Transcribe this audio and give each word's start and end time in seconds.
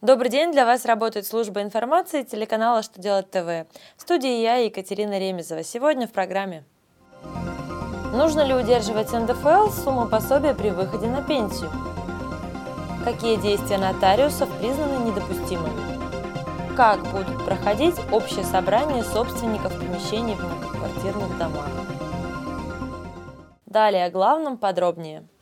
Добрый 0.00 0.30
день, 0.30 0.52
для 0.52 0.64
вас 0.64 0.84
работает 0.84 1.26
служба 1.26 1.60
информации 1.60 2.22
телеканала 2.22 2.84
«Что 2.84 3.00
делать 3.02 3.32
ТВ». 3.32 3.66
В 3.96 4.02
студии 4.02 4.40
я, 4.40 4.54
Екатерина 4.58 5.18
Ремезова. 5.18 5.64
Сегодня 5.64 6.06
в 6.06 6.12
программе. 6.12 6.62
Нужно 8.14 8.42
ли 8.42 8.54
удерживать 8.54 9.10
НДФЛ 9.10 9.70
сумму 9.70 10.06
пособия 10.06 10.54
при 10.54 10.70
выходе 10.70 11.08
на 11.08 11.20
пенсию? 11.20 11.68
Какие 13.04 13.40
действия 13.42 13.78
нотариусов 13.78 14.48
признаны 14.60 15.04
недопустимыми? 15.04 16.76
Как 16.76 17.02
будут 17.10 17.44
проходить 17.44 17.96
общее 18.12 18.44
собрание 18.44 19.02
собственников 19.02 19.76
помещений 19.80 20.36
в 20.36 20.44
многоквартирных 20.44 21.36
домах? 21.38 21.66
Далее 23.66 24.04
о 24.04 24.10
главном 24.10 24.58
подробнее– 24.58 25.26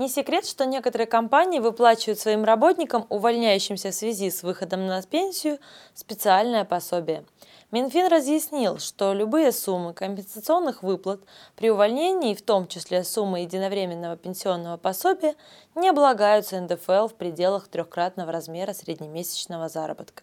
Не 0.00 0.08
секрет, 0.08 0.46
что 0.46 0.64
некоторые 0.64 1.06
компании 1.06 1.58
выплачивают 1.58 2.18
своим 2.18 2.42
работникам, 2.42 3.04
увольняющимся 3.10 3.90
в 3.90 3.94
связи 3.94 4.30
с 4.30 4.42
выходом 4.42 4.86
на 4.86 5.02
пенсию, 5.02 5.58
специальное 5.92 6.64
пособие. 6.64 7.26
Минфин 7.70 8.06
разъяснил, 8.06 8.78
что 8.78 9.12
любые 9.12 9.52
суммы 9.52 9.92
компенсационных 9.92 10.82
выплат 10.82 11.20
при 11.54 11.70
увольнении, 11.70 12.34
в 12.34 12.40
том 12.40 12.66
числе 12.66 13.04
суммы 13.04 13.40
единовременного 13.40 14.16
пенсионного 14.16 14.78
пособия, 14.78 15.34
не 15.74 15.90
облагаются 15.90 16.58
НДФЛ 16.58 17.08
в 17.08 17.14
пределах 17.14 17.68
трехкратного 17.68 18.32
размера 18.32 18.72
среднемесячного 18.72 19.68
заработка. 19.68 20.22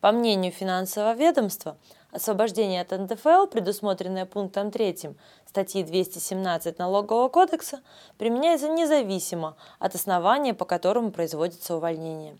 По 0.00 0.12
мнению 0.12 0.52
финансового 0.52 1.14
ведомства, 1.14 1.76
освобождение 2.12 2.82
от 2.82 2.90
НДФЛ, 2.90 3.46
предусмотренное 3.46 4.26
пунктом 4.26 4.70
3 4.70 5.16
статьи 5.46 5.82
217 5.82 6.78
Налогового 6.78 7.28
кодекса, 7.28 7.80
применяется 8.18 8.68
независимо 8.68 9.56
от 9.78 9.94
основания, 9.94 10.54
по 10.54 10.64
которому 10.64 11.10
производится 11.10 11.76
увольнение. 11.76 12.36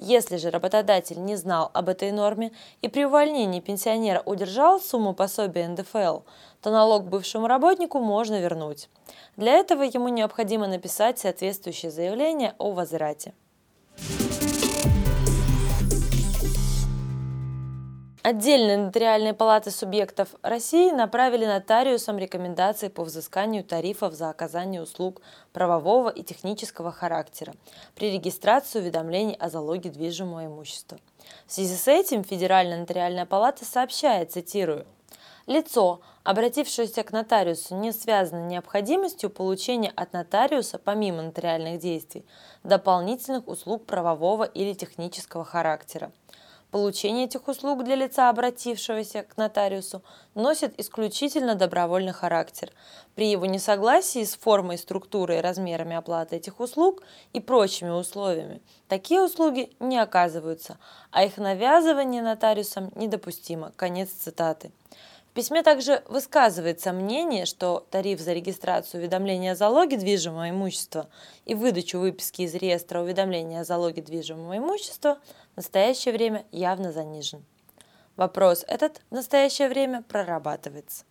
Если 0.00 0.36
же 0.36 0.50
работодатель 0.50 1.20
не 1.20 1.34
знал 1.34 1.72
об 1.74 1.88
этой 1.88 2.12
норме 2.12 2.52
и 2.82 2.88
при 2.88 3.04
увольнении 3.04 3.58
пенсионера 3.58 4.22
удержал 4.24 4.80
сумму 4.80 5.12
пособия 5.12 5.66
НДФЛ, 5.66 6.20
то 6.62 6.70
налог 6.70 7.04
бывшему 7.04 7.48
работнику 7.48 7.98
можно 7.98 8.40
вернуть. 8.40 8.88
Для 9.36 9.54
этого 9.54 9.82
ему 9.82 10.06
необходимо 10.08 10.68
написать 10.68 11.18
соответствующее 11.18 11.90
заявление 11.90 12.54
о 12.58 12.70
возврате. 12.70 13.34
Отдельные 18.28 18.76
нотариальные 18.76 19.32
палаты 19.32 19.70
субъектов 19.70 20.28
России 20.42 20.90
направили 20.90 21.46
нотариусам 21.46 22.18
рекомендации 22.18 22.88
по 22.88 23.02
взысканию 23.02 23.64
тарифов 23.64 24.12
за 24.12 24.28
оказание 24.28 24.82
услуг 24.82 25.22
правового 25.54 26.10
и 26.10 26.22
технического 26.22 26.92
характера 26.92 27.54
при 27.94 28.10
регистрации 28.10 28.80
уведомлений 28.80 29.34
о 29.36 29.48
залоге 29.48 29.88
движимого 29.88 30.44
имущества. 30.44 30.98
В 31.46 31.52
связи 31.54 31.74
с 31.74 31.88
этим 31.88 32.22
Федеральная 32.22 32.80
нотариальная 32.80 33.24
палата 33.24 33.64
сообщает, 33.64 34.30
цитирую, 34.30 34.84
Лицо, 35.48 36.02
обратившееся 36.24 37.02
к 37.04 37.10
нотариусу, 37.10 37.74
не 37.74 37.92
связано 37.92 38.46
необходимостью 38.46 39.30
получения 39.30 39.90
от 39.96 40.12
нотариуса, 40.12 40.78
помимо 40.78 41.22
нотариальных 41.22 41.80
действий, 41.80 42.26
дополнительных 42.64 43.48
услуг 43.48 43.86
правового 43.86 44.44
или 44.44 44.74
технического 44.74 45.46
характера. 45.46 46.12
Получение 46.70 47.24
этих 47.24 47.48
услуг 47.48 47.82
для 47.82 47.94
лица, 47.94 48.28
обратившегося 48.28 49.22
к 49.22 49.38
нотариусу, 49.38 50.02
носит 50.34 50.78
исключительно 50.78 51.54
добровольный 51.54 52.12
характер. 52.12 52.72
При 53.14 53.30
его 53.30 53.46
несогласии 53.46 54.22
с 54.22 54.36
формой, 54.36 54.76
структурой 54.76 55.40
размерами 55.40 55.96
оплаты 55.96 56.36
этих 56.36 56.60
услуг 56.60 57.02
и 57.32 57.40
прочими 57.40 57.88
условиями 57.88 58.60
такие 58.86 59.22
услуги 59.22 59.70
не 59.80 59.98
оказываются, 59.98 60.76
а 61.10 61.24
их 61.24 61.38
навязывание 61.38 62.20
нотариусам 62.20 62.92
недопустимо. 62.94 63.72
Конец 63.76 64.10
цитаты 64.10 64.70
письме 65.38 65.62
также 65.62 66.02
высказывается 66.08 66.92
мнение, 66.92 67.46
что 67.46 67.86
тариф 67.92 68.18
за 68.18 68.32
регистрацию 68.32 69.00
уведомления 69.00 69.52
о 69.52 69.54
залоге 69.54 69.96
движимого 69.96 70.50
имущества 70.50 71.08
и 71.44 71.54
выдачу 71.54 72.00
выписки 72.00 72.42
из 72.42 72.56
реестра 72.56 73.00
уведомления 73.00 73.60
о 73.60 73.64
залоге 73.64 74.02
движимого 74.02 74.58
имущества 74.58 75.18
в 75.52 75.58
настоящее 75.58 76.12
время 76.12 76.44
явно 76.50 76.90
занижен. 76.90 77.44
Вопрос 78.16 78.64
этот 78.66 79.00
в 79.10 79.14
настоящее 79.14 79.68
время 79.68 80.02
прорабатывается. 80.02 81.04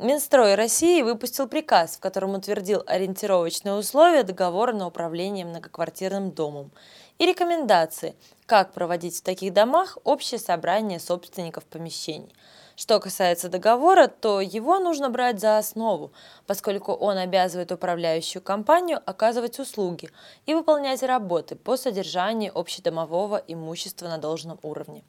Минстрой 0.00 0.54
России 0.54 1.02
выпустил 1.02 1.48
приказ, 1.48 1.96
в 1.96 2.00
котором 2.00 2.34
утвердил 2.34 2.84
ориентировочные 2.86 3.74
условия 3.74 4.22
договора 4.22 4.72
на 4.72 4.86
управление 4.86 5.44
многоквартирным 5.44 6.30
домом 6.30 6.70
и 7.20 7.26
рекомендации, 7.26 8.16
как 8.46 8.72
проводить 8.72 9.18
в 9.18 9.22
таких 9.22 9.52
домах 9.52 9.98
общее 10.04 10.40
собрание 10.40 10.98
собственников 10.98 11.64
помещений– 11.66 12.34
что 12.80 12.98
касается 12.98 13.50
договора, 13.50 14.06
то 14.06 14.40
его 14.40 14.78
нужно 14.78 15.10
брать 15.10 15.38
за 15.38 15.58
основу, 15.58 16.12
поскольку 16.46 16.92
он 16.94 17.18
обязывает 17.18 17.70
управляющую 17.72 18.40
компанию 18.40 19.02
оказывать 19.04 19.58
услуги 19.58 20.08
и 20.46 20.54
выполнять 20.54 21.02
работы 21.02 21.56
по 21.56 21.76
содержанию 21.76 22.58
общедомового 22.58 23.36
имущества 23.46 24.08
на 24.08 24.16
должном 24.16 24.58
уровне. 24.62 25.04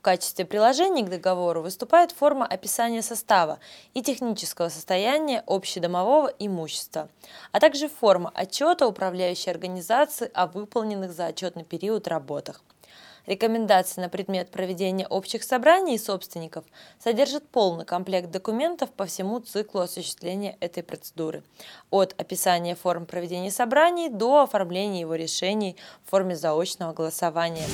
В 0.00 0.02
качестве 0.02 0.44
приложения 0.44 1.04
к 1.04 1.10
договору 1.10 1.62
выступает 1.62 2.10
форма 2.10 2.44
описания 2.44 3.02
состава 3.02 3.60
и 3.94 4.02
технического 4.02 4.68
состояния 4.68 5.44
общедомового 5.46 6.32
имущества, 6.40 7.08
а 7.52 7.60
также 7.60 7.88
форма 7.88 8.32
отчета 8.34 8.88
управляющей 8.88 9.52
организации 9.52 10.28
о 10.34 10.48
выполненных 10.48 11.12
за 11.12 11.26
отчетный 11.52 11.64
период 11.64 12.08
работах. 12.08 12.62
Рекомендации 13.26 14.00
на 14.00 14.08
предмет 14.08 14.50
проведения 14.50 15.06
общих 15.06 15.44
собраний 15.44 15.96
собственников 15.96 16.64
содержат 16.98 17.48
полный 17.48 17.84
комплект 17.84 18.30
документов 18.30 18.90
по 18.90 19.04
всему 19.04 19.38
циклу 19.38 19.80
осуществления 19.80 20.56
этой 20.60 20.82
процедуры, 20.82 21.44
от 21.90 22.20
описания 22.20 22.74
форм 22.74 23.06
проведения 23.06 23.52
собраний 23.52 24.08
до 24.08 24.42
оформления 24.42 25.00
его 25.00 25.14
решений 25.14 25.76
в 26.04 26.10
форме 26.10 26.34
заочного 26.34 26.92
голосования. 26.92 27.66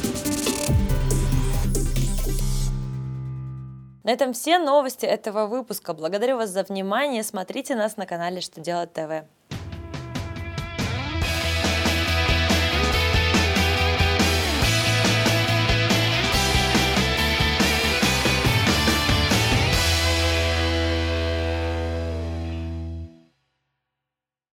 На 4.05 4.11
этом 4.11 4.33
все 4.33 4.59
новости 4.59 5.06
этого 5.06 5.47
выпуска. 5.47 5.94
Благодарю 5.94 6.37
вас 6.37 6.50
за 6.50 6.62
внимание. 6.62 7.22
Смотрите 7.22 7.75
нас 7.75 7.97
на 7.97 8.06
канале 8.06 8.41
«Что 8.41 8.61
делать 8.61 8.93
ТВ». 8.93 9.25